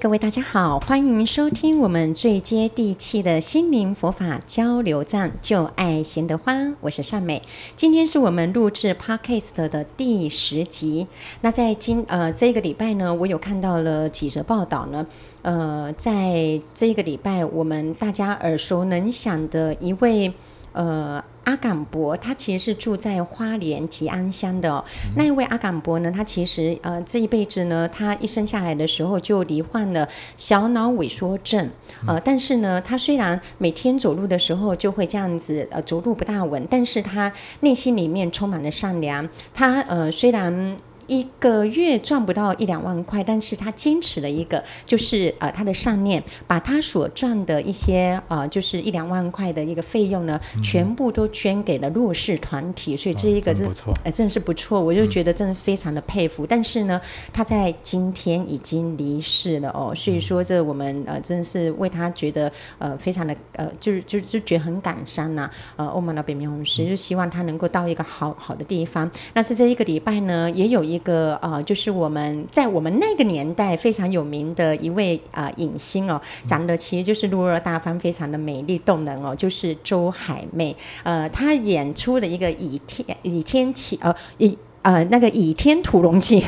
[0.00, 7.42] 各位大家好，欢迎收听我们最接地气的心灵佛法交流站，就爱贤德欢，我是善美。
[7.74, 11.08] 今天是我们录制 Podcast 的第十集。
[11.40, 15.04] 那在今呃这个礼拜呢，我有看到了几则报道呢。
[15.42, 20.32] 呃，在这个礼拜，我们大家耳熟能详的一位
[20.72, 21.24] 呃。
[21.44, 24.84] 阿港伯，他其实是住在花莲吉安乡的哦。
[25.06, 31.70] 嗯、那一位阿港伯呢，他其实呃这一辈子呢，他一生下来的时候就罹患了小脑萎缩症，
[32.06, 39.26] 呃，但是呢，他虽然每天走路的时候就会这样子呃走路不大稳，但是他内心里面充满了善良。
[39.54, 40.76] 他呃虽然。
[41.08, 56.44] 一个月赚不到一两万块，但是他坚持了一个，就是呃他的上面，把他所赚的一些呃就是一两万块的一个费用呢，嗯、全部都捐给了弱势团体，所以这一个是、哦、真不错，哎、呃，真的是不错，我就觉得真的非常的佩服。
[56.44, 57.00] 嗯、但是呢，
[57.32, 69.10] 他在今天已经离世了哦，所以说这我们呃真的是为他觉得呃非常的呃就是就就觉得很感伤呐、啊，呃欧玛老北明红师就希望他能够到一个好好的地方。
[69.32, 70.97] 那是这一个礼拜呢，也有一。
[70.98, 80.74] 一个呃，就是我们在我们那个年代非常有名的一位啊影星哦，长得其实就是落落大方，非常的美丽动人哦，就是周海媚。
[81.04, 86.40] 呃，她演出了一个《倚天倚天起》呃倚呃那个《倚天屠龙记》，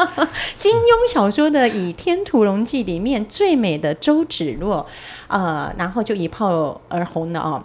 [0.58, 4.86] 金庸小说的《倚天屠龙记》里面最美的周芷若，
[5.28, 7.64] 呃，然后就一炮而红了哦。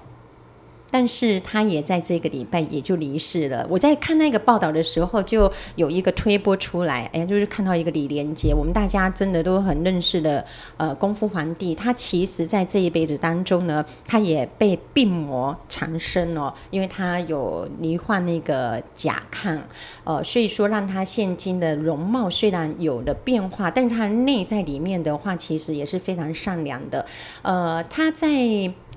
[0.92, 3.66] 但是他也在这个礼拜也就离世了。
[3.70, 11.74] 我在看那个报道的时候，就有一个推播出来，哎，就是看到一个李连杰，我们大家真的都很认识的，呃，功夫皇帝。
[11.74, 19.58] 他其实在这一辈子当中呢，他也被病魔缠身哦，因为他有罹患那个甲亢，
[20.04, 27.06] 呃，所以说让他现今的容貌虽然有了变化，但是他内在里面的话，其实也是非常善良的。
[27.42, 28.30] 呃，他在。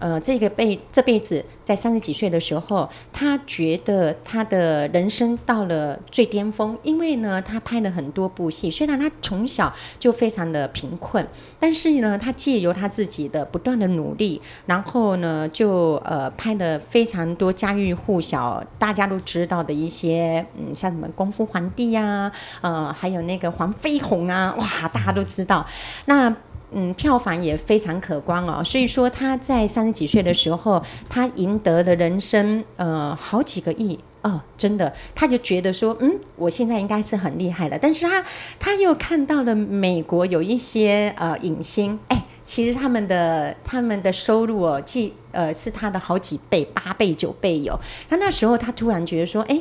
[0.05, 8.71] 呃，这个辈这辈子在三十几岁的时候，他觉得他的人生到了最巅峰，因为呢，他拍了很多部戏。
[8.71, 11.27] 虽然他从小就非常的贫困，
[11.59, 25.65] 但是呢，他借由他自己的不断的努力，然后呢，就呃拍了非常多家喻户晓、大家都知道的一些，嗯，像什么《功夫皇帝》呀，呃，还有那个黄飞鸿啊，哇，大家都知道。
[26.05, 26.37] 那
[26.75, 28.63] 嗯，票房也非常可观哦。
[28.65, 37.79] 所以说他在三十几岁的时候，他赢得了人生呃好几个亿哦，真的，他就觉得说，嗯，我现在应该是很厉害了。
[37.81, 38.25] 但是他
[38.59, 47.79] 他又看到了美国有一些呃影星，哎，其实他们的他们的收入哦，既呃是他的好几倍，八倍九倍有。
[48.09, 49.61] 他那时候他突然觉得说，哎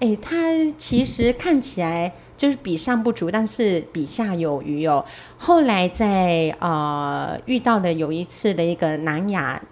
[0.00, 0.36] 哎，他
[0.78, 2.12] 其实看起来。
[2.42, 5.04] 就是比上不足，但是比下有余哦。
[5.38, 9.62] 后来在呃遇到了有一次的一个南亚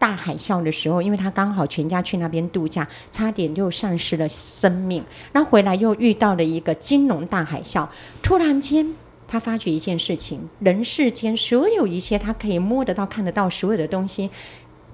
[0.00, 5.04] 大海啸的时候，因为他刚好全家去那边度假，差点就丧失了生命。
[5.30, 7.86] 然后回来又遇到了一个金融大海啸，
[8.20, 8.96] 突然间
[9.28, 14.28] 他发觉一件事情：人世间所有一切他可以摸得到、看得到所有的东西，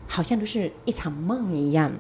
[0.07, 1.91] 好像都是一场梦一样。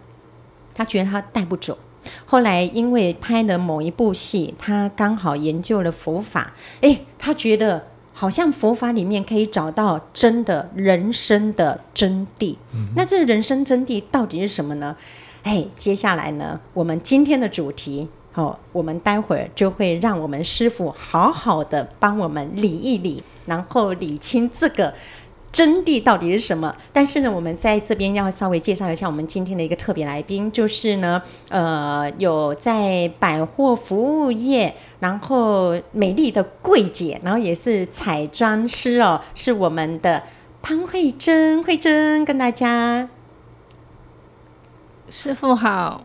[0.75, 1.79] 他觉得他带不走。
[2.25, 12.56] 后来因为拍了某一部戏，他刚好研究了佛法，诶，他觉得好像佛法里面可以找到真的人生的真谛。
[12.72, 14.97] 嗯、那这人生真谛到底是什么呢？
[15.44, 24.94] 诶，接下来呢，我们今天的主题，好、哦，我们待会儿就会让我们师傅好好的帮我们理一理，然后理清这个。
[25.54, 26.75] 真谛到底是什么？
[26.92, 40.25] 但是呢，我们在这边要稍微介绍一下我们今天的一个特别来宾，就是呢，呃，有在百货服务业，然后美丽的柜姐，然后也是彩妆师哦，是我们的
[40.60, 43.09] 潘慧珍，慧珍跟大家，
[45.09, 46.03] 师傅好。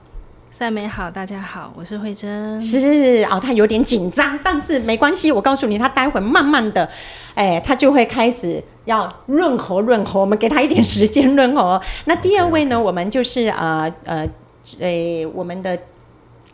[0.60, 2.60] 善美好，大家好，我是慧珍。
[2.60, 6.90] 是哦，他有点紧张，但是没关系，我告诉你，他待会慢慢的，
[7.34, 11.82] 哎，他就会开始要润喉润喉，我们给他一点时间润喉。
[12.04, 14.28] 那第二位呢，我们就是呃呃，
[14.82, 15.80] 呃，我们的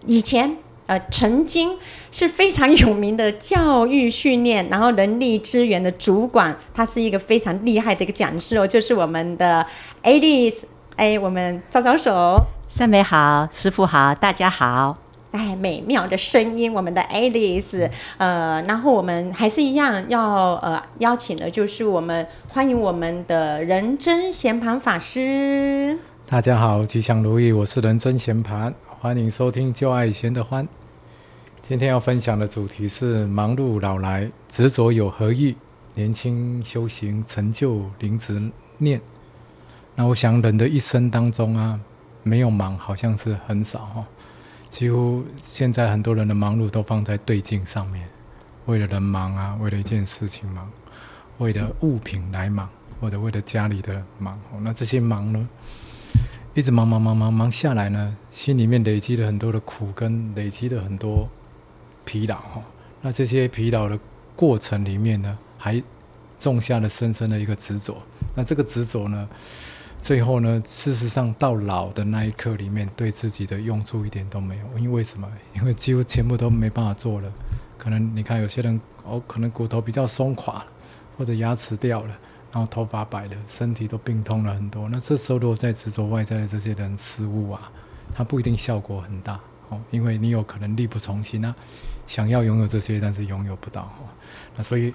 [0.06, 0.56] 以前
[0.86, 1.76] 呃曾经
[2.12, 9.66] 是非常有名的教育训练，然后人力资源的主管，他是一个非常厉害的一个讲师哦，就是我们的
[10.04, 10.62] Alice，
[10.98, 12.40] 哎，我们招招手。
[12.70, 14.98] 三美好，师傅好，大家好。
[15.32, 26.00] 哎，美妙的声音，我们的 Alice，呃，然后我们还是一样要呃邀请的，就是我们欢迎我们的仁真贤盘法师。
[26.26, 30.66] 大家好，吉祥如意，我是仁真贤盘，欢迎收听旧爱贤的欢。
[31.68, 35.58] 今天要分享的主题是：忙碌老来，执着有何益？
[35.96, 39.02] 年轻修行成就灵执念。
[39.96, 41.80] 那我想人的一生当中啊，
[42.22, 44.06] 没有忙好像是很少哈。
[44.70, 48.06] 几乎现在很多人的忙碌都放在对镜上面，
[48.66, 50.70] 为了人忙啊，为了一件事情忙，
[51.38, 52.70] 为了物品来忙，
[53.00, 54.38] 或者为了家里的忙。
[54.60, 55.48] 那这些忙呢，
[56.54, 61.30] 一直忙忙忙忙忙下来呢，心里面累积了很多的苦，跟累积了很多
[62.04, 62.62] 疲劳哈。
[63.02, 63.98] 那这些疲劳的
[64.36, 65.82] 过程里面呢，还
[66.38, 68.02] 种下了深深的一个执着。
[68.36, 69.30] 那这个执着呢，
[69.98, 74.66] 最后呢，事实上到老的那一刻里面，对自己的用处一点都没有。
[74.78, 75.28] 因为为什么？
[75.56, 77.34] 因为几乎全部都没办法做了。
[77.78, 80.64] 可能你看有些人哦，可能骨头比较松垮，
[81.18, 82.16] 或者牙齿掉了，
[82.52, 84.88] 然后头发白了，身体都病痛了很多。
[84.90, 87.72] 那这时候如果再执着外在的这些人事物啊，
[88.14, 89.40] 它不一定效果很大
[89.70, 91.56] 哦，因为你有可能力不从心啊，
[92.06, 94.06] 想要拥有这些，但是拥有不到哦。
[94.56, 94.94] 那所以。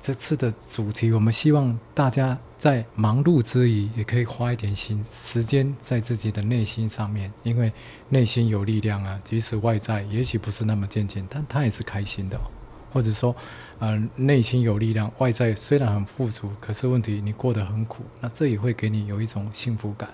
[0.00, 7.70] 这次的主题，我们希望大家在忙碌之余，也可以花一点心时间在自己的内心上面，因为
[8.08, 12.48] 内心有力量啊，即使外在也许不是那么健健，但他也是开心的哦。
[12.92, 13.36] 或者说，
[13.78, 20.08] 呃，内心有力量，外在虽然很富足，可是问题你过得很苦，那这也会给你有一种幸福感，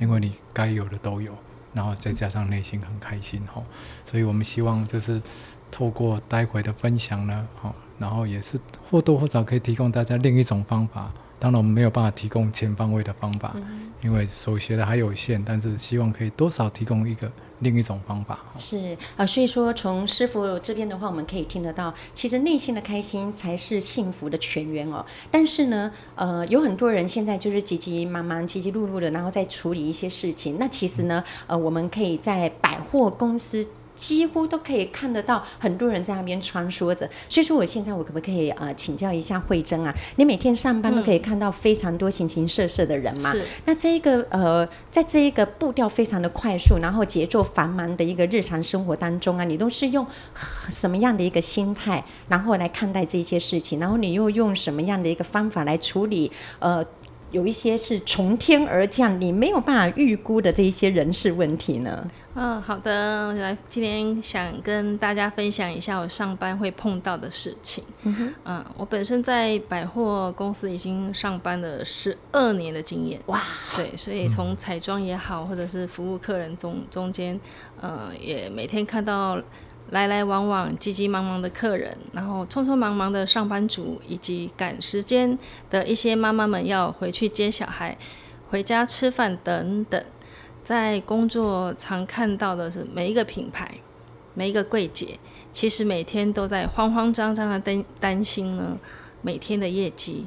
[0.00, 1.36] 因为你该有的都有，
[1.74, 3.62] 然后再加上内心很开心哈。
[4.04, 5.22] 所以我们希望就是
[5.70, 7.72] 透过待会的分享呢，哦。
[7.98, 8.56] 然后也是
[8.88, 17.28] 或多或少可以提供大家另一种方法，当然我们没有办法提供全方位的方法，嗯、因为所学的还有限，但是希望可以多少提供一个
[17.58, 18.38] 另一种方法。
[18.56, 25.04] 是啊、呃，所以说从师傅这边的话，我们可以听得到，其实内心的开心才是幸福的泉源哦。
[25.28, 30.56] 但是呢，呃，有很多人现在就是急急忙忙、急急碌碌的，然后再处理一些事情。
[30.60, 33.68] 那其实呢，呃，我们可以在百货公司。
[33.98, 39.92] 几乎都可以看得到很多人在那边穿梭着，所以说我现在我可不可以呃请教一下慧珍啊？
[40.16, 43.32] 你每天上班都可以看到非常多形形色色的人嘛？
[43.34, 50.06] 嗯、那这一个呃，在这一个步调非常的快速，然后节奏繁忙的一个日常生活当中啊，你都是用
[50.70, 53.80] 什么样的一个心态，然后来看待这些事情？
[53.80, 56.30] 然后你又用什么样的一个方法来处理？
[56.60, 56.84] 呃，
[57.30, 62.06] 有一些是从天而降，你没有办法预估的这一些人事问题呢？
[62.34, 67.82] 嗯，好的，来，今天想跟大家分享一下我上班会碰到的事情。
[68.02, 73.20] 嗯哼，嗯，我本身在百货公司已经上班了十二年的经验。
[73.26, 73.42] 哇，
[73.74, 77.38] 对，所以从彩妆也好，或者是服务客人中中间，
[77.80, 79.36] 呃，也每天看到
[79.90, 85.38] 来来往往、急急忙忙的客人，然后匆匆忙忙的上班族，以及赶时间
[85.70, 87.96] 的一些妈妈们要回去接小孩、
[88.50, 90.04] 回家吃饭等等。
[90.62, 93.76] 在工作常看到的是每一个品牌，
[94.34, 95.18] 每一个柜姐，
[95.50, 98.78] 其实每天都在慌慌张张的担担心呢，
[99.22, 100.26] 每天的业绩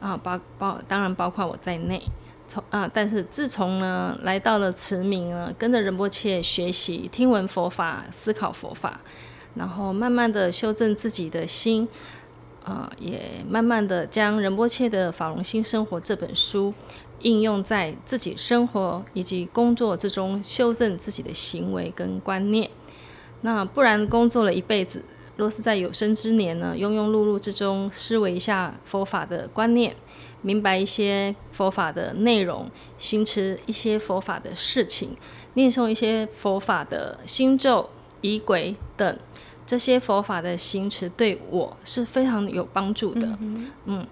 [0.00, 2.02] 啊，包包当然包括我在内，
[2.46, 9.00] 从啊，但是自从呢来到了慈明呢，跟着仁波切学习听闻佛法，思考佛法，
[9.54, 11.88] 然后慢慢的修正自己的心，
[12.64, 16.72] 啊，也慢慢的将仁波切的《法融心生活》这本书。
[17.22, 22.70] 应用在自己生活以及工作之中，修正自己的行为跟观念。
[23.40, 25.02] 那不然工作了一辈子，
[25.34, 29.96] 若是在有生之年呢，庸庸碌碌之中思维一下佛法的观念，
[30.42, 35.16] 明白一些佛法的内容，行持一些佛法的事情，
[35.54, 37.88] 念诵一些佛法的心咒、
[38.20, 39.18] 仪轨等，
[39.66, 43.26] 这些佛法的行持对我是非常有帮助的。
[43.40, 44.06] 嗯，嗯。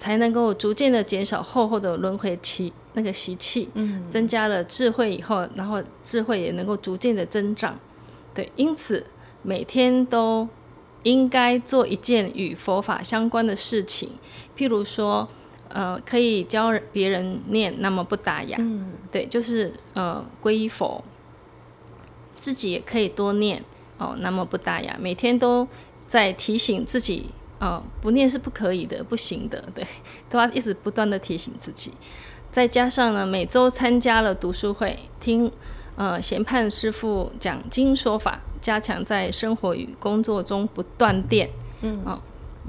[0.00, 7.76] 才能够逐渐的减少厚厚的轮回期那个习气，嗯，增加了智慧以后，然后智慧也能够逐渐的增长，
[8.32, 9.04] 对，因此
[9.42, 10.48] 每天都
[11.02, 14.10] 应该做一件与佛法相关的事情，
[14.56, 15.28] 譬如说，
[15.68, 21.02] 呃，可以教别人念，那么不打哑，嗯，对，就是呃皈依佛，
[22.34, 23.62] 自己也可以多念
[23.98, 25.66] 哦，那么不打哑，每天都
[26.06, 27.30] 在提醒自己。
[27.60, 29.84] 哦，不念是不可以的，不行的， 对，
[30.30, 31.92] 都要一直不断的提醒自己。
[32.52, 35.50] 再加上呢，每周参加了读书会，听
[35.96, 42.20] 呃贤判师傅讲经说法，加强在生活与工作中不断电，嗯，哦，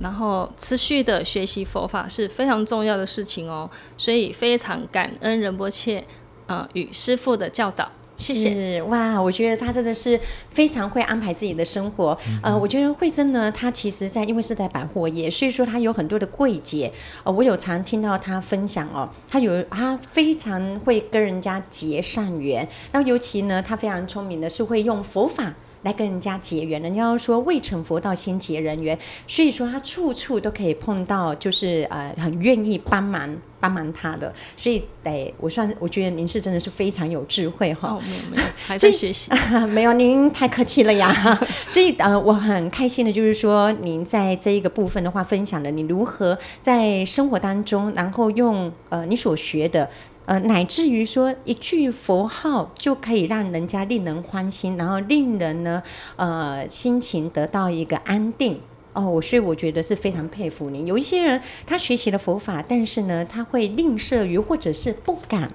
[0.02, 6.04] 然后持续的学习佛法是非常重要的事情哦，所以非常感恩仁波切
[6.48, 7.90] 呃与师父的教导。
[8.18, 10.20] 谢谢哇，我觉得他真的是
[10.52, 12.18] 非常会安排自己的生活。
[12.26, 16.92] 嗯、呃，我觉得慧珍呢，他其实在因为是在百货业，所以说他有很多的柜姐。
[17.24, 22.68] 呃，我有常听到他分享哦，他有他非常会跟人家结善缘。
[22.92, 26.82] 然后尤其呢，他非常聪明的是会用佛法来跟人家结缘。
[26.82, 34.34] 人家要说未成佛道先结人缘，所以说他处处都可以碰到，就是呃很愿意帮忙帮忙他的。
[34.58, 37.90] 所以得，我算我觉得您是真的是非常有智慧哈。
[37.90, 39.32] 哦，没有没有， 还在学习。
[39.32, 41.14] 啊、 没有，您太客气了呀。
[41.70, 49.90] 所以呃，我很开心的就是说，您在这一个部分的话，分享了你如何在生活当中，然后用呃你所学的。
[50.30, 55.82] 呃，乃至于说一句佛号就可以让人家令人欢心，然后令人呢，
[56.18, 58.60] 呃，心情得到一个安定
[58.94, 59.10] 哦。
[59.10, 60.86] 我所以我觉得是非常佩服您。
[60.86, 65.52] 有一些人他学习了佛法，但是呢，他会吝啬于或者是不敢，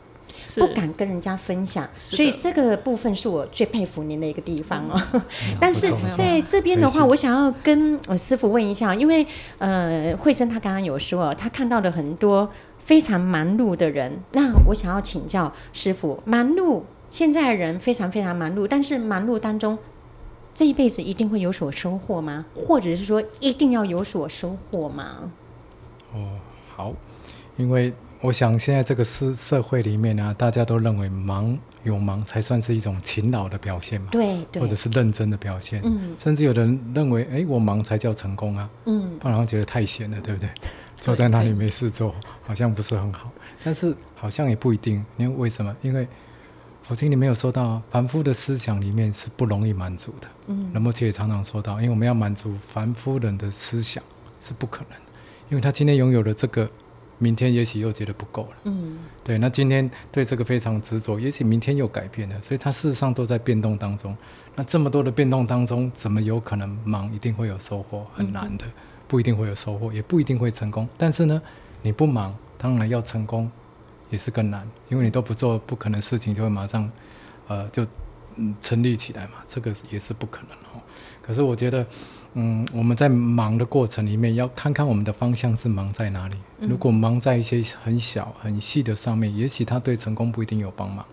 [0.56, 1.88] 不敢跟人家分享。
[1.96, 5.00] 所以这个部分是我最佩服您的一个地方哦。
[5.12, 5.22] 嗯、
[5.60, 9.24] 但是在这边的话，我想要跟呃师傅问一下，因为
[9.58, 12.50] 呃，慧珍她刚刚有说，她看到了很多。
[12.84, 19.78] 非常忙碌的人，那我想要请教师傅，忙碌，现在的人非常非常忙碌，但是忙碌当中，
[20.54, 22.44] 这一辈子一定会有所收获吗？
[22.54, 25.32] 或者是说一定要有所收获吗？
[26.12, 26.38] 哦，
[26.76, 26.92] 好，
[27.56, 40.48] 因为我想现在这个社社会里面呢、啊，大家都认为忙有忙才算是一种勤劳的表现嘛，对，对，或者是认真的表现，嗯，甚至有人认为，哎，我忙才叫成功啊，嗯，不然觉得太闲了，对不对？
[41.04, 42.14] 坐在那里没事做，
[42.46, 43.30] 好像不是很好。
[43.62, 45.76] 但是好像也不一定，因为为什么？
[45.82, 46.08] 因为
[46.82, 50.28] 佛经里面有说到，凡夫的思想里面是不容易满足的。
[50.46, 54.02] 嗯，那么这也常常说到，因为我们要满足凡夫人的思想
[54.40, 55.12] 是不可能的，
[55.50, 56.70] 因为他今天拥有了这个，
[57.18, 58.56] 明天也许又觉得不够了。
[58.64, 64.16] 嗯，对，那今天对这个非常执着，也许明天又改变了，所以他事实上都在变动当中。
[64.54, 68.06] 那这么多的变动当中，怎么有可能忙一定会有收获？
[68.14, 68.64] 很难的。
[68.66, 68.72] 嗯
[69.14, 70.88] 不一定会有收获，也不一定会成功。
[70.98, 71.40] 但是呢，
[71.82, 73.48] 你不忙，当然要成功
[74.10, 76.90] 也是更难，因为你都不做，不可能事情就会马上，
[77.46, 77.86] 呃，就
[78.34, 79.34] 嗯成立起来嘛。
[79.46, 80.82] 这个也是不可能哦。
[81.22, 81.86] 可是我觉得，
[82.32, 86.36] 嗯，我们在忙的过程里面，要看看我们的方向是忙在哪里。
[86.58, 91.06] 如果忙在一些很小很细的上面，也许它对成功不一定有帮忙。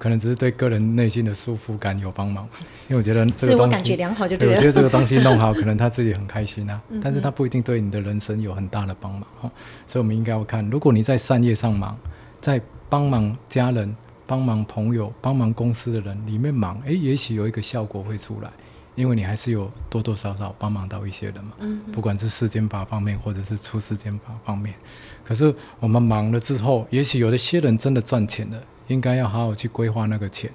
[0.00, 2.48] 可能只是对个人内心的舒服感有帮忙，
[2.88, 9.52] 因为我觉得这个东西，自我感觉良好就对我觉得这个东西弄好，可能他自己很开心啊，但是他不一定对你的人生有很大的帮忙哈。
[9.86, 11.94] 所以，我们应该要看，如果你在善业上忙，
[12.40, 13.94] 在帮忙家人、
[14.26, 18.50] 帮忙朋友、帮忙公司的人里面忙，诶，也许有一个效果会出来，
[18.94, 21.52] 因为你还是有多多少少帮忙到一些人嘛。
[21.92, 24.74] 不管是世间法方面，或者是出世间法方面。
[25.22, 28.56] 可是我们忙了之后，也许有一些人真的赚钱了。
[28.90, 30.50] 应该要好好去规划那个钱，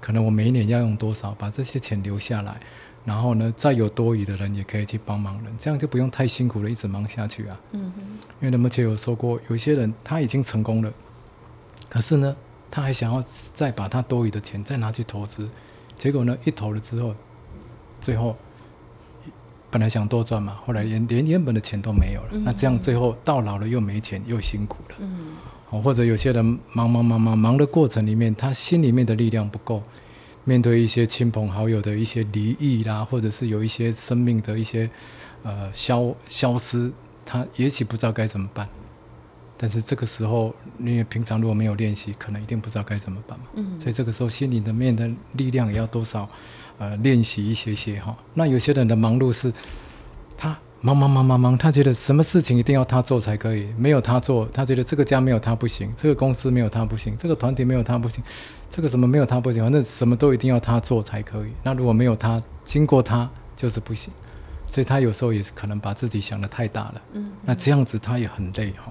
[0.00, 2.60] 可能我每一年要用多少，把这些钱留下来，
[3.04, 7.60] 然后呢，再有多余的人也可以去帮忙人，这样就不用太辛苦了，一直忙下去啊。
[7.72, 8.02] 嗯哼。
[8.40, 10.92] 因为那么前有说过，有些人他已经成功了，
[11.88, 12.36] 可是呢，
[12.70, 13.20] 他还想要
[13.52, 15.50] 再把他多余的钱再拿去投资，
[15.96, 17.14] 结果呢，一投了之后，
[18.00, 18.36] 最后
[19.70, 24.96] 本来想多赚嘛，后来连连原本的钱都没有了，嗯、那这样最后到老了又没钱又辛苦了。
[24.98, 25.36] 嗯。
[25.84, 29.80] 或者有些人忙忙忙忙忙的过程里面，他心里面的力量不够，
[30.42, 34.90] 面对一些亲朋好友的一些离异啦，或者是有一些生命的一些
[35.44, 36.90] 呃消消失，
[37.24, 38.68] 他也许不知道该怎么办。
[39.56, 43.44] 但是这个时候，因为平常如果没有练习，可能一定不知道该怎么办嘛。
[43.54, 43.78] 嗯。
[43.78, 46.28] 所以这个时候心里的面的力量也要多少
[46.80, 48.16] 呃练习一些些哈。
[48.34, 49.52] 那有些人的忙碌是，
[50.36, 50.58] 他。
[50.82, 58.24] 忙忙忙忙忙，他觉得什么事情一定要他做才可以，没有他做，他觉得这个家没有他不行，这个公司没有他不行，这个团体没有他不行，
[58.70, 61.50] 这个什么没有他不行，反正什么都一定要他做才可以。
[61.62, 64.10] 那如果没有他，经过他就是不行，
[64.68, 67.02] 所以他有时候也是可能把自己想得太大了。
[67.12, 68.90] 嗯，嗯，那这样子他也很累哈，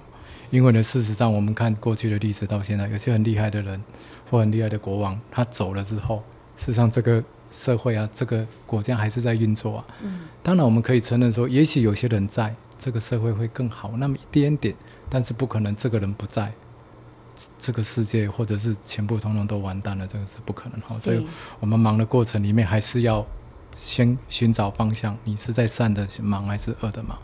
[0.51, 3.81] 因为呢，事实上我们看过去的历史到现在，有些很厉害的人
[4.29, 6.22] 或很厉害的国王，他走了之后，
[6.55, 7.24] 事实上这个。
[7.51, 9.86] 社会啊，这个国家还是在运作啊。
[10.03, 14.75] 嗯，当然我们可以承认说，也许有些人在这个社会会更好那么一点点，
[15.10, 16.53] 但是不可能这个人不在，
[17.58, 21.00] 这个世界或者是全部通通都完蛋了，这个是不可能哈。
[21.00, 21.25] 所以
[21.60, 23.25] 我们忙的过程里面，还是要
[23.72, 25.18] 先寻找方向。
[25.24, 27.18] 你是在善的忙还是恶的忙？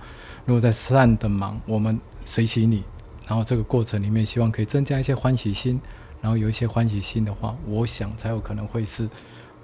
[0.46, 2.84] 如果在善的忙，我们随喜你，
[3.28, 5.80] 然后这个过程里面希望可以增加一些欢喜心，
[6.22, 9.08] 然后有一些欢喜心的话，我想才有可能会是。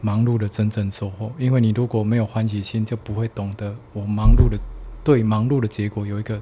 [0.02, 4.58] 忙碌的真正收获，因为你如果没有欢喜心，就不会懂得我忙碌的
[5.04, 6.42] 对忙碌的结果有一个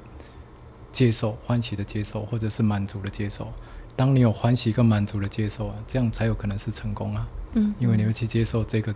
[0.90, 3.48] 接受、欢喜的接受，或者是满足的接受。
[3.94, 7.28] 当你有欢喜跟满足的接受啊，这样才有可能是成功啊。
[7.54, 8.94] 嗯，因为你会去接受这个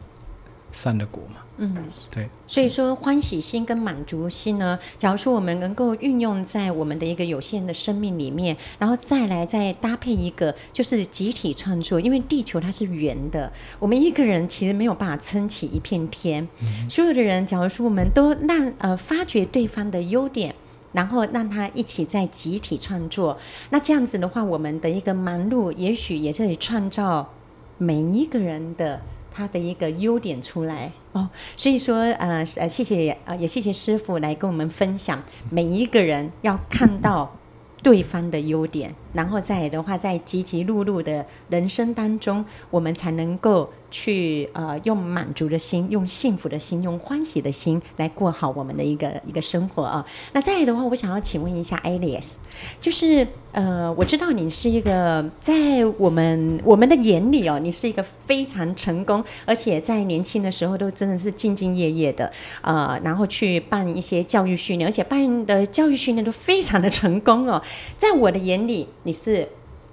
[0.75, 1.41] 善的果嘛。
[1.57, 1.73] 嗯，
[2.11, 2.29] 对。
[2.49, 16.47] 所以说，欢喜心跟满足心呢，假如说我们能够运用在我们的一个有限的生命里面，然后再来再搭配一个就是集体创作，因为地球它是圆的，我们一个人其实没有办法撑起一片天。
[16.61, 20.53] 嗯、所有的人，假如说我们都让呃发掘对方的优点，
[20.91, 23.39] 然后让他一起在集体创作，
[23.71, 27.33] 那这样子的话，我们的一个忙碌，也许也可以创造
[27.79, 29.01] 每一个人的。
[29.35, 30.93] 他的一个优点出来。
[31.13, 37.37] 哦，所以说呃呃，谢谢呃，也谢谢师傅来跟我们分享，每一个人要看到
[37.83, 43.71] 对方的优点，然后再来的话，在急急碌碌的人生当中，我们才能够。
[43.91, 50.05] 去呃，用满足的心，用幸福的心，用欢喜的心来过好我们的一个一个生活啊。
[50.33, 52.35] 那再来的话，我想要请问一下 Alias，
[52.81, 67.63] 就是呃，我知道你是一个在我们我们的眼里哦，你是一个非常成功，而且在年轻的时候都真的是兢兢业业的呃，然后去办一些教育训练，而且办的教育训练都非常的成功哦。
[67.97, 69.49] 在我的眼里，你是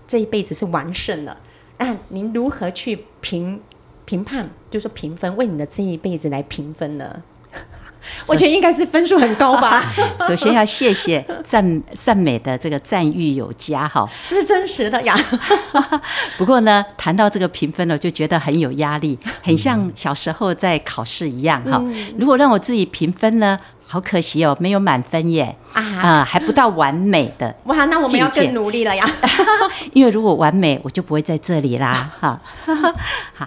[0.07, 1.37] 这一辈子是完胜了。
[1.77, 3.61] 那您如何去评？
[4.03, 7.21] 评判就是说评分，为你的这一辈子来评分呢？
[8.27, 9.85] 我觉得应该是分数很高吧。
[10.27, 15.17] 首先要谢谢赞赞美的这个赞誉有加哈，这是真实的呀。
[16.37, 21.77] 不过呢，谈到这个评分呢，就觉得很有压力，很像小时候在考试一样哈。
[21.81, 23.57] 嗯、如果让我自己评分呢，
[23.91, 27.53] 好可惜哦，没有满分耶啊、呃，还不到完美的。
[27.65, 29.05] 哇，那我们要更努力了呀。
[29.91, 32.09] 因为如果完美，我就不会在这里啦。
[32.17, 32.39] 哈，
[33.35, 33.45] 好。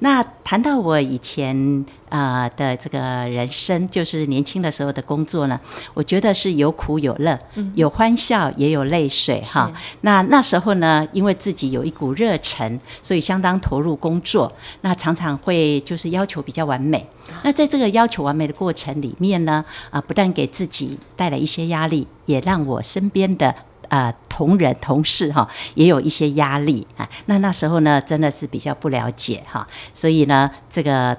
[0.00, 5.58] 那谈到我以前呃的这个人生，就是年轻的时候的工作呢，
[5.94, 7.38] 我觉得是有苦有乐，
[7.74, 9.70] 有欢笑也有泪水哈。
[10.02, 14.52] 那那时候呢，因为自己有一股热忱，所以相当投入工作。
[14.82, 17.06] 那常常会就是要求比较完美。
[17.42, 23.54] 那在这个要求完美的过程里面呢，啊，不但给自己带来一些压力，也让我身边的。
[23.90, 27.08] 呃，同仁同事哈，也有一些压力啊。
[27.24, 31.16] 那那时候呢，真的是比较不了解哈，所以呢，这个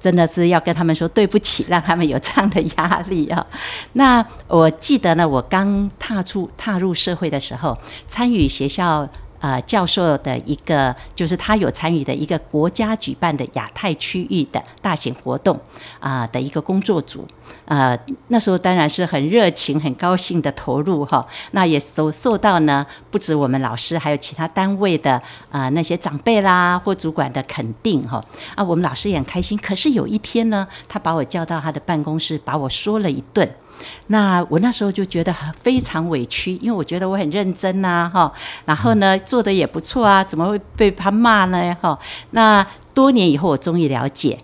[0.00, 3.46] 真的是要跟他们说对不起，让他们有这样的压力啊。
[3.92, 7.76] 那我记得呢，我刚踏出踏入社会的时候，
[8.06, 9.08] 参与学校。
[9.40, 15.58] 呃，教授的一个就是他有参与的一个国家举办的亚太区域的大型活动
[16.00, 17.26] 啊、的一个工作组，
[17.66, 17.98] 呃，
[18.28, 21.24] 那时候当然是很热情、很高兴的投入哈。
[21.52, 28.24] 那也受受到呢，不止我们老师，还有其他单位的啊、那些长辈啦或主管的肯定哈。
[28.54, 29.56] 啊，我们老师也很开心。
[29.58, 33.48] 可是有一天呢，他把我叫到他的办公室，把我说了一顿。
[34.08, 38.32] 那我那时候就觉得非常委屈，因为我觉得我很认真呐，哈，
[38.64, 41.76] 然后呢做的也不错啊，怎么会被他骂呢？
[41.80, 41.98] 哈，
[42.30, 44.38] 那多年以后我终于了解。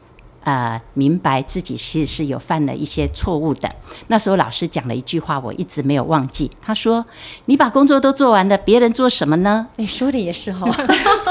[0.44, 3.74] 呃，明白自己其实是有犯了一些错误的。
[4.08, 6.50] 那时候老师讲了一句话，我一直没有忘记。
[6.62, 7.04] 他说
[7.46, 10.70] ：“你把工作都做完了，别人做什么呢？”你说的也是哈。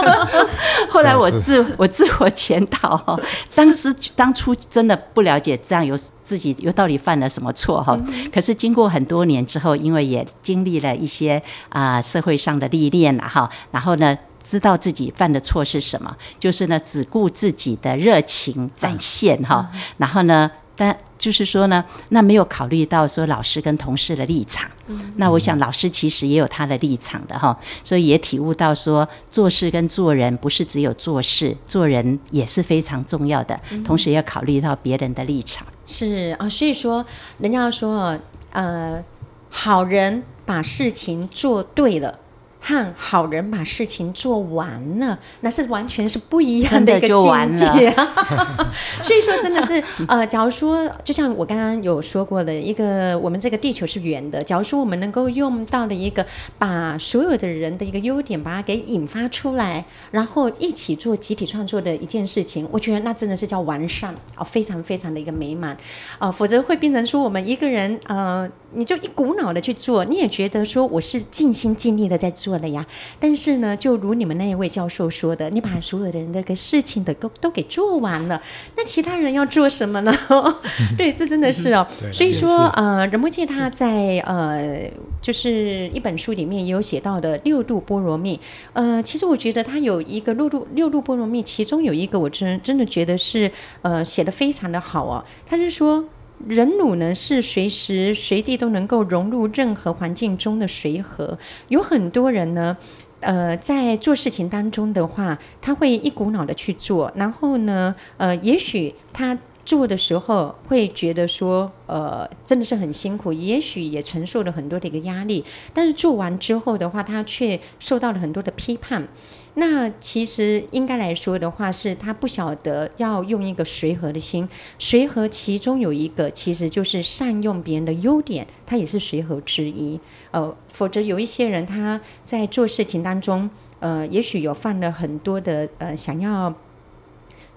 [0.89, 3.19] 后来我自我自我检讨哈，
[3.55, 7.99] 当时当初真的不了解这样有自己又到底犯了什么错哈。
[8.33, 14.17] 可是经过很多年之后，因为也经历了一些啊、呃、社会上的历练了哈，然后呢。
[14.43, 24.69] 知道自己犯的错是什么，就是呢，只顾自己的热情展现哈，嗯、然后呢，但就是说呢，那没有考虑到说老师跟同事的立场。
[24.87, 35.65] 嗯、那我想老师其实也有他的立场的哈，所以也体悟到说做事跟做人不是只有做事，做人也是非常重要的，嗯、同时要考虑到别人的立场。
[35.85, 37.05] 是啊，所以说
[37.37, 38.19] 人家说
[38.51, 39.01] 呃，
[39.49, 42.19] 好人把事情做对了。
[42.65, 47.93] 和好人把事情做完了，那是完全是不一样的一个境界。
[49.03, 54.41] 所以说，真的是 呃，假如说，就像我刚刚有说过的一个，我们这个地球是圆的。
[54.41, 56.25] 假如说我们能够用到了一个，
[56.57, 65.71] 把所有的人的一个优点，把它给引发出来，然后一起做集体创作的一件事情，我觉得那真的是叫完善啊，非常非常的一个美满
[66.17, 68.49] 啊，呃，否则会变成说我们一个人呃。
[68.75, 72.85] 你就一股脑的去做，你也觉得说我是尽心尽力的在做了呀。
[73.19, 78.41] 但是呢，就如你们那一位教授说的，你把所有的人的个事情的都都给做完了，
[78.75, 80.13] 那其他人要做什么呢？
[80.97, 81.85] 对，这真的是哦。
[82.11, 84.89] 所以说，呃，仁波切他在呃，
[85.21, 88.39] 就是一本书里面也有写到的六度波罗蜜。
[88.73, 95.23] 呃，其实我觉得他有一个六度六度波罗蜜，其中有一个我真真的觉得是呃写的非常的好哦。
[95.45, 96.05] 他是说。
[96.47, 101.37] 忍辱呢，是随时随地都能够融入任何环境中的随和。
[101.69, 102.77] 有很多人呢，
[103.19, 109.37] 呃，在做事情当中的话，他会一股脑的去做，然后呢，呃，也许他。
[109.65, 115.41] 做的时候会觉得说，呃，真的是很辛苦，也许也承受了很多的一个压力。
[115.73, 119.07] 但是做完之后的话，他却受到了很多的批判。
[119.55, 129.99] 那其实应该来说的话，是他不晓得要用一个随和的心，随和其中有一个其实就是善用别人的优点，他也是随和之一。
[130.31, 136.55] 呃，否则有一些人他在做事情当中，呃，也许有犯了很多的呃，想要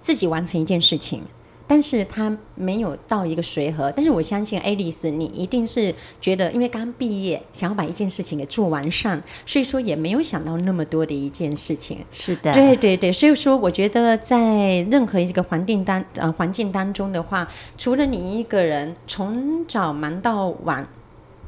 [0.02, 1.22] 自己完成一件事情。
[1.68, 11.98] 但是他没有到一个随和，但是我相信爱丽丝，你一定是觉得，因为刚毕业，想要把一件事情给做完善，所以说也没有想到那么多的一件事情。
[12.12, 20.88] 是的，对对对，所以说我觉得在任何一个环境当呃环境当中的话，除了你一个人从早忙到晚，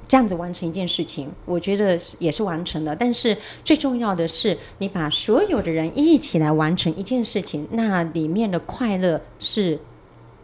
[0.08, 2.96] 这样子完成一件事情，我觉得也是完成的。
[2.96, 9.78] 但是最重要的是，你把所有的人一起来完成一件事情，那里面的快乐是。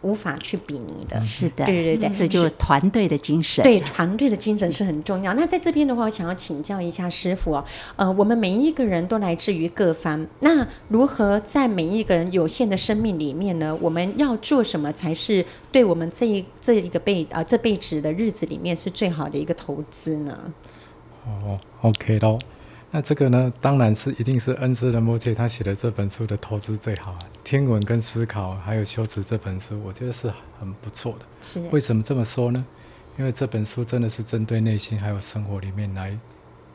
[0.04, 3.64] 无法去比拟的，是的，对对对，这就是团队的精神。
[3.64, 5.32] 对，团队的精神是很重要。
[5.32, 7.64] 那在这边的话，我想要请教一下师傅哦，
[7.96, 13.76] 呃，我们每一个人都来自于各方，那如何在每一个人有限的生命里面呢？
[13.80, 20.38] 我们要做什么才是对我们这一这一个辈啊、呃、这辈子的日子里面是最好的一个投资呢？
[21.24, 22.38] 哦，OK 喽。
[22.94, 27.18] 那这个呢，当然是一定是恩师仁波切他写的这本书的投资最好啊。
[27.42, 31.26] 听闻跟思考，还有修辞这本书，我觉得是很不错的。
[31.40, 31.61] 是。
[31.72, 32.64] 为什么这么说呢？
[33.18, 36.16] 因为这本书真的是针对内心还有生活里面来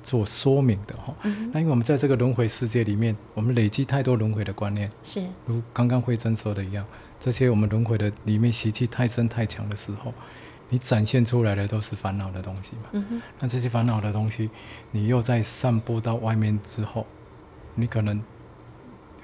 [0.03, 1.15] 做说明的哈。
[1.23, 1.51] 嗯。
[1.53, 4.91] 那因为我们在这个轮回世界里面，我们累积太多轮回的观念。
[5.01, 5.23] 是。
[5.45, 6.85] 如刚刚慧珍说的一样，
[7.17, 10.13] 这些我们轮回的里面习气太深太强的时候。
[10.69, 12.89] 你展现出来的都是烦恼的东西嘛？
[12.91, 13.21] 嗯。
[13.39, 14.49] 那这些烦恼的东西，
[14.91, 17.05] 你又在散播到外面之后，
[17.75, 18.21] 你可能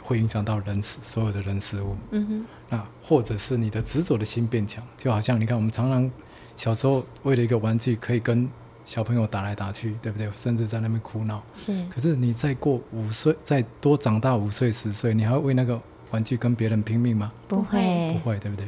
[0.01, 1.95] 会影响到人事，所有的人事物。
[2.11, 2.45] 嗯哼。
[2.69, 6.09] 那或者是你的执着的心变强，就好像你看，我们常常
[6.55, 8.49] 小时候为了一个玩具，可以跟
[8.83, 10.29] 小朋友打来打去，对不对？
[10.35, 11.43] 甚至在那边哭闹。
[11.53, 11.85] 是。
[11.89, 15.79] 可是你再过五岁，再多长大五岁、十岁，你还会为那个
[16.09, 17.31] 玩具跟别人拼命吗？
[17.47, 18.13] 不会。
[18.13, 18.67] 不会，对不对？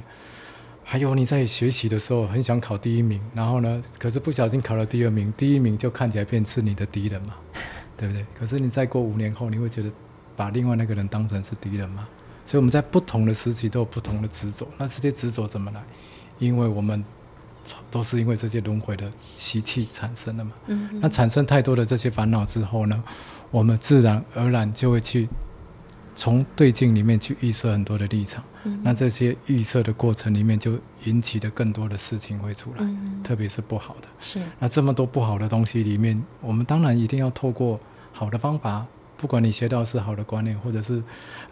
[0.90, 7.34] 还有你在学习的时候很想考第一名，然后呢，可是不小心考了第二名，第一名就看起来变是你的敌人嘛，
[7.98, 8.26] 对不对？
[8.34, 9.92] 可是你再过五年后，你会觉得
[10.34, 12.08] 把另外那个人当成是敌人吗？
[12.46, 15.84] 所以我们在不同的时期都有不同的执着，那这些执着怎么来？
[16.40, 17.04] 因为我们
[17.92, 20.52] 都是因为这些轮回的习气产生的嘛。
[20.68, 21.02] 嗯。
[21.02, 23.04] 那产生太多的这些烦恼之后呢，
[23.52, 25.28] 我们自然而然就会去。
[26.18, 34.08] 从对境里面去预设很多的立场，嗯、那这些预设的过程里面就引起的更多的事情会出来，嗯、特别是不好的。
[34.20, 34.42] 是。
[34.58, 37.80] 那这么多不好的东西里面，我们当然一定要透过
[38.12, 38.84] 好的方法，
[39.16, 41.04] 不管你学到是好的观念，或者是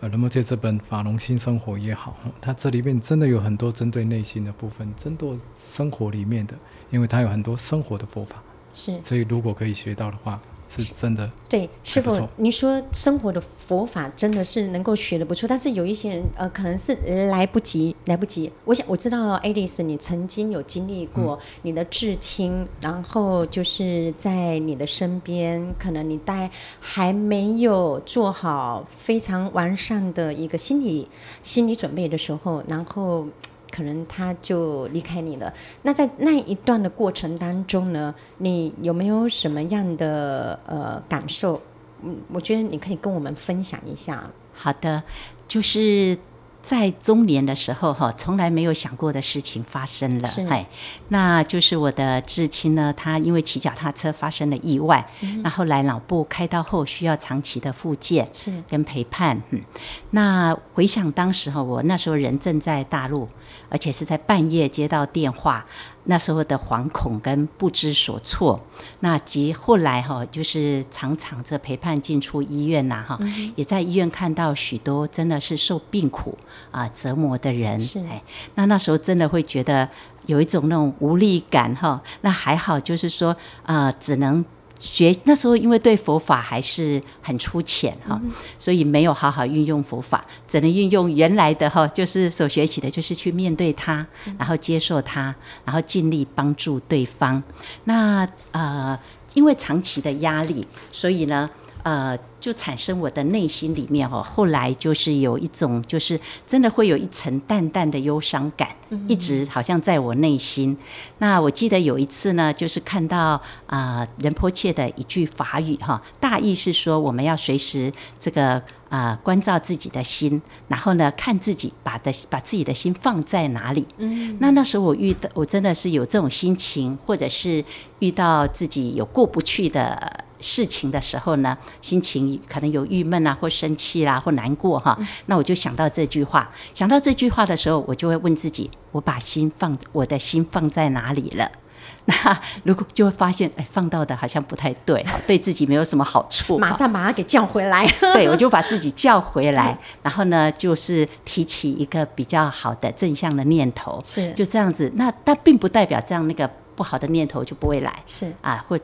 [0.02, 6.56] 呃，仁波切这本《法农新生活》也好，它这里面真的有很多针对内心的部分，针对生活里面的，
[6.90, 8.42] 因为它有很多生活的佛法。
[8.74, 9.00] 是。
[9.04, 10.42] 所以如果可以学到的话。
[10.68, 16.96] 是真的，对师傅，您说生活的佛法真的是能够学得不错，但是有一些人呃，可能是
[17.28, 18.52] 来不及，来不及。
[18.66, 26.50] 我想我知道，爱丽丝，你曾经有经历过你的至亲，嗯、然后就是在你的身边，可能你带
[26.80, 31.08] 还没有做好非常完善的一个心理
[31.42, 33.28] 心理准备的时候，然后。
[33.76, 35.54] 可能他就离开你了。
[35.82, 41.62] 那在那一段的过程当中呢，你有没有什么样的呃感受？
[42.04, 44.30] 嗯，我觉得你可以跟我们分享一下。
[44.54, 45.04] 好的，
[45.48, 46.18] 就是。
[46.66, 50.68] 在中年的时候，哈，从来没有想过的事情发生了，哎，
[51.10, 58.52] 那就是我的至亲呢，他因为骑脚踏车发生了意外，嗯、那后来脑部开刀后需要长期的复健，是。
[58.68, 59.62] 跟陪伴，嗯，
[60.10, 63.30] 那回想当时哈，我那时候人正在大陆，
[63.70, 65.64] 而且是在半夜接到电话。
[66.06, 68.60] 那时候的惶恐跟不知所措，
[69.00, 76.38] 那及后来哈，就是常常这陪伴进出医院呐哈，嗯、也在医院看到许多真的是受病苦
[76.72, 78.22] 啊折磨的人，是哎，
[78.56, 79.90] 那那时候真的会觉得
[80.26, 84.44] 有一种那种无力感哈，那还好就是说啊、呃，只能。
[84.86, 94.06] 学那时候，因为对佛法还是很粗浅哈，嗯、所以没有好好运用佛法，只能运用原来的哈，就是所学习的，就是去面对它，
[94.38, 95.34] 然后接受它，
[95.66, 97.42] 然后尽力帮助对方。
[97.86, 98.98] 那呃，
[99.34, 101.50] 因为长期的压力，所以呢，
[101.84, 108.70] 呃，就产生我的内心里面哦，后来就是有一种，就是真的会有一层淡淡的忧伤感，
[109.08, 110.78] 一直好像在我内心。
[111.18, 123.88] 那我记得有一次呢，就是看到啊仁波切的一句法语哈，大意是说我们要随时这个啊关照自己的心，然后呢看自己把的把自己的心放在哪里。
[123.98, 127.66] 嗯，那那时候我遇到我真的是有这种心情，或者是
[127.98, 130.24] 遇到自己有过不去的。
[130.46, 135.00] 事情的时候呢，心情可能有郁闷啊，或生气啦、啊，或难过哈、啊。
[135.26, 141.52] 那我就想到这句话，想到这句话的时候，我就会问自己：我把心放，我的心放在哪里了？
[142.06, 146.60] 那如果就会发现，哎，放到的好像不太对， 对自己没有什么好处。
[146.60, 147.84] 马上把它给叫回来。
[148.14, 154.92] 对，我就把自己叫回来，然后呢，就是提起一个比较好的正向的念头，是就这样子。
[154.96, 156.48] 那但并不代表这样那个。
[156.76, 158.32] 不好的念头就不会来，是。
[158.42, 158.80] 啊，或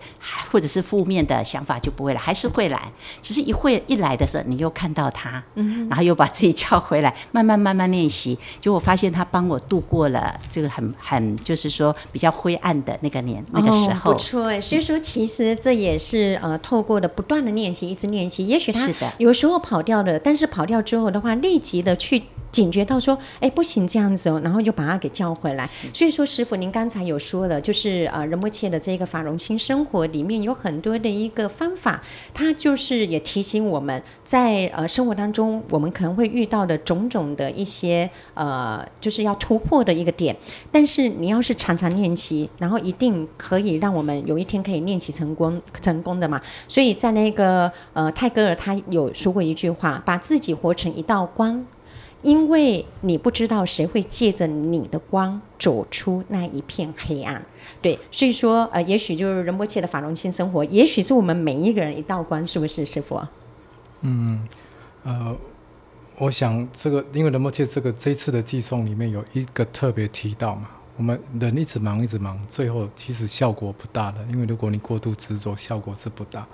[0.51, 22.23] 或者是负面的想法就不会来，还是会来，只是一会一来的时候，你又看到他，嗯，然后又把自己叫回来， 慢慢慢慢练习，就我发现他帮我度过了这个很很就是说比较灰暗的那个年那个时候，哦、不错哎，所以说其实这也是呃透过的不断的练习，一直练习，也许他有时候跑掉了，但是跑掉之后的话，立即的去。
[22.51, 25.69] 警觉到说，哎，不行这样子哦，然后又把他给叫回来。
[25.93, 32.01] 所以说，师傅，您刚才有说了，就是呃，仁波切的这个法融心生活里面有很多的一个方法，
[32.33, 40.35] 它就是也提醒我们在呃生活当中，我们可能会遇到的种种的一些呃，就是要突破的一个点。
[40.71, 46.41] 但是你要是常常练习，然后一定可以让我们有一天可以练习成功成功的嘛。
[46.67, 51.65] 所以在那个呃泰戈尔他有说过一句话，把自己活成一道光。
[52.21, 57.43] 因为你不知道谁会借着你的光走出那一片黑暗，
[57.81, 63.19] 对，所以说，呃，也许就是仁波切的法融心生活，也许是我们每一个人一道光，是不是，师傅？
[64.01, 64.47] 嗯，
[65.03, 65.36] 呃，
[66.17, 76.45] 我想这个，因为仁波切这个这次的寄送里面有一个特别提到嘛，我们人一直忙一直忙，最后其实效果不大的，因为如果你过度执着，效果是不大。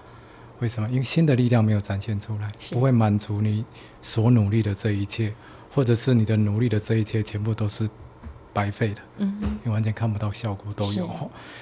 [0.60, 0.90] 为什么？
[0.90, 3.64] 因为新的力量没有展现出来，不会满足你
[4.02, 5.32] 所努力的这一切。
[5.72, 7.90] 或者是你的努力的这一切全部都是
[8.54, 11.08] 白费的，嗯，你完全看不到效果都有，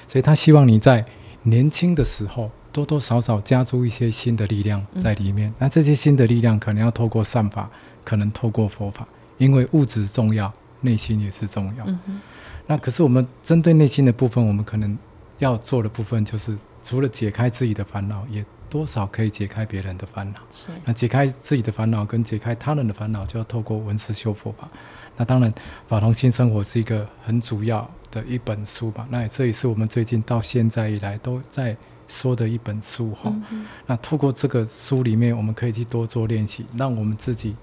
[0.08, 1.06] 所以他希望你在
[1.44, 5.54] 年轻的时候多多少少加注一些新的力量在里面。
[5.60, 7.70] 那这些新的力量可能要透过善法，
[8.04, 9.06] 可能透过佛法，
[9.38, 11.86] 因为物质重要，内心也是重要。
[11.86, 12.22] 嗯，
[12.68, 14.98] 那可是我们针对内心的部分，我们可能
[15.40, 18.46] 要做的部分就是除了解开自己的烦恼，也。
[18.76, 20.40] 多少可以解开别人的烦恼？
[20.52, 20.68] 是。
[20.84, 24.68] 那解开自己的烦恼跟解开他人的烦恼，就要透过文思修佛法。
[25.16, 25.50] 那当然，
[25.88, 29.08] 《法同新生活》是一个很主要的一本书吧。
[29.10, 33.34] 那这也是我们最近到现在以来都在说的一本书哈。
[33.50, 37.56] 嗯、那透过这个书里面，我们可以去多做练习，让我们自己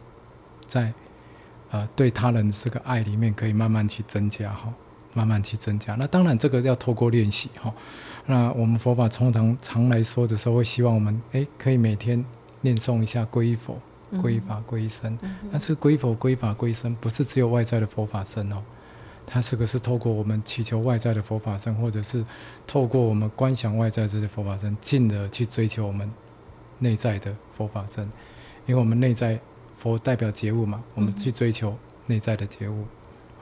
[0.67, 0.91] 在
[1.73, 4.73] 呃对他人这个爱里面，可以慢慢去增加哈。
[5.15, 7.73] 慢慢去增加，那当然这个要透过练习哈。
[8.27, 12.25] 那我们佛法通常常来说的时候，会希望我们诶可以每天
[12.63, 13.77] 念诵一下皈依佛、
[14.15, 15.19] 皈依法、皈依僧。
[15.51, 18.63] 那这个皈依佛、皈依法、皈依僧，不是只有外在的佛法僧哦，
[19.27, 22.25] 它这个是透过我们祈求外在的佛法僧，或者是
[22.67, 26.11] 透过我们观想外在这些佛法僧，进而去追求我们
[26.79, 28.11] 内在的佛法僧。
[28.67, 29.39] 因为我们内在
[29.77, 32.85] 佛代表觉悟嘛，我们去追求内在的觉悟。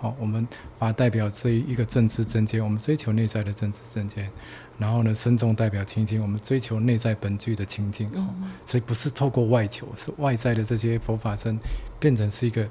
[0.00, 4.30] 好，我们法代表这一个政治正见，我们追求内在的政治正见。
[4.78, 8.08] 然后呢，深重代表清净，我们追求内在本具的清净。
[8.14, 8.26] 哦。
[8.64, 11.58] 所以不是透过外求，是外在的这些佛法身
[11.98, 12.66] 变成是一个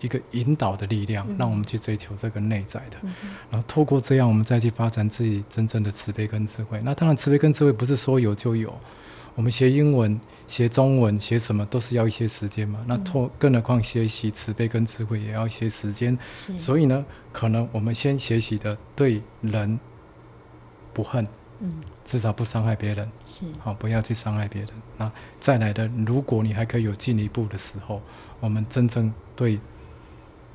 [0.00, 2.96] 一个引导的力量，让我们去追求这个内在的。
[3.50, 6.80] 然后透过这样，我们再去发展自己真正的慈悲跟智慧。
[6.82, 8.76] 那当然，慈悲跟智慧不是说有就有。
[9.38, 12.80] 我们学英文、学中文、学什么都是要一些时间嘛。
[12.88, 16.18] 那托，更何况学习慈悲跟智慧也要一些时间。
[16.58, 19.78] 所以呢，可能我们先学习的对人
[20.92, 21.24] 不恨，
[21.60, 21.72] 嗯，
[22.04, 23.08] 至少不伤害别人。
[23.26, 24.70] 是，好，不要去伤害别人。
[24.96, 28.02] 那再来的，如果你还可以有进一步的时候，
[28.40, 29.60] 我们真正对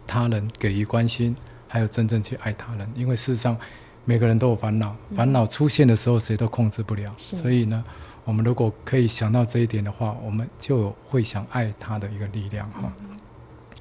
[0.06, 1.34] 他人给予关心，
[1.70, 2.86] 还有真正去爱他人。
[2.96, 3.58] 因为事实上，
[4.04, 7.16] 每个人都有烦恼，烦恼出现的时候，谁都控制不了。
[7.18, 7.82] 所以呢。
[8.26, 12.92] 我们如果可以想到这一点的话，我们就会想爱他的一个力量哈。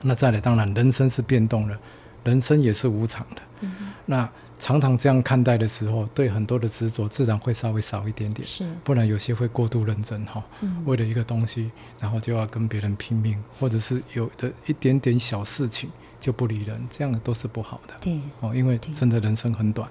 [0.02, 1.78] 那再来，当然人生是变动的，
[2.24, 3.68] 人生也是无常的。
[4.07, 4.28] 那
[4.59, 8.46] 常常这样看待的时候，对很多的执着自然会稍微少一点点。
[8.46, 10.42] 是，不然有些会过度认真哈，
[10.85, 17.94] 为了一个东西，然后就要跟别人拼命，或者是有的一点点小事情就不理人，这样都是不好的。
[18.00, 19.88] 对，哦，因为真的人生很短。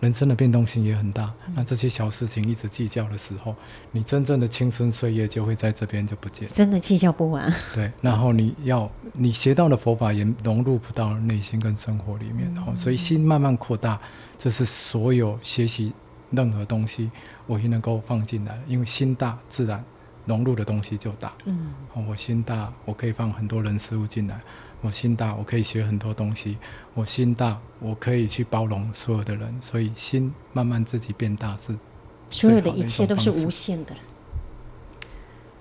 [0.00, 1.32] 人生的变动性也很大。
[1.54, 3.54] 那这些小事情一直计较的时候，
[3.90, 6.54] 你真正的青春岁月就会在这边就不见了。
[6.54, 7.52] 真的计较不完。
[7.74, 14.00] 对，然后你要你学到的佛法也融入不到内心跟生活里面，然后所以心慢慢扩大，
[14.38, 15.92] 这是所有学习
[16.30, 17.10] 任何东西
[17.46, 19.84] 我也能够放进来，因为心大自然。
[20.26, 21.72] 融入的东西就大，嗯，
[22.06, 24.38] 我心大，我可以放很多人事物进来。
[24.80, 26.56] 我心大，我可以学很多东西。
[26.94, 29.54] 我心大，我可以去包容所有的人。
[29.60, 31.76] 所以心慢慢自己变大是，
[32.30, 33.92] 所有的一切都是无限的。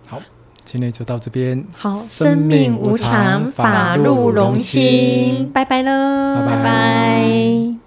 [0.05, 0.21] 好，
[0.63, 1.65] 今天就到这边。
[1.73, 5.51] 好，生命无常，法入容心。
[5.51, 6.53] 拜拜喽，拜拜。
[6.55, 7.86] 拜拜。